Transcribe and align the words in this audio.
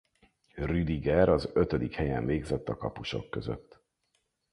Rüdiger 0.57 1.29
az 1.29 1.49
ötödik 1.53 1.93
helyen 1.93 2.25
végzett 2.25 2.69
a 2.69 2.75
kapusok 2.77 3.29
között. 3.29 3.81